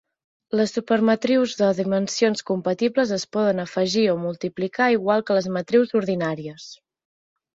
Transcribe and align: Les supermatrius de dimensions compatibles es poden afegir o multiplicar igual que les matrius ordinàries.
Les 0.59 0.71
supermatrius 0.77 1.51
de 1.59 1.67
dimensions 1.79 2.41
compatibles 2.47 3.13
es 3.17 3.27
poden 3.37 3.63
afegir 3.65 4.05
o 4.13 4.17
multiplicar 4.23 4.89
igual 4.97 5.25
que 5.27 5.39
les 5.39 5.51
matrius 5.59 5.95
ordinàries. 6.03 6.67